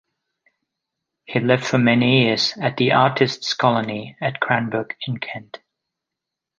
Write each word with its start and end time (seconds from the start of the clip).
He 1.25 1.39
lived 1.39 1.63
for 1.63 1.77
many 1.77 2.23
years 2.23 2.57
at 2.59 2.77
the 2.77 2.91
artists' 2.91 3.53
colony 3.53 4.17
at 4.19 4.39
Cranbrook 4.39 4.97
in 5.05 5.19
Kent. 5.19 5.59